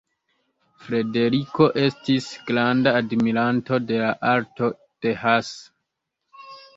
[0.85, 4.71] Frederiko estis granda admiranto de la arto
[5.07, 6.49] de Hasse.